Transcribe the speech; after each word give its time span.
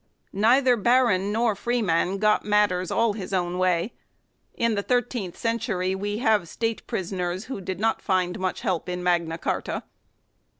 Neither 0.33 0.75
baron 0.77 1.31
nor 1.31 1.53
freeman 1.53 2.17
got 2.17 2.43
matters 2.43 2.89
all 2.89 3.13
his 3.13 3.33
own 3.33 3.59
way. 3.59 3.93
In 4.55 4.73
the 4.73 4.81
thirteenth 4.81 5.37
century 5.37 5.93
we 5.93 6.17
have 6.17 6.49
"state 6.49 6.87
prisoners" 6.87 7.45
who 7.45 7.61
did 7.61 7.79
not 7.79 8.01
find 8.01 8.39
much 8.39 8.61
help 8.61 8.89
in 8.89 9.03
Magna 9.03 9.37
Carta. 9.37 9.83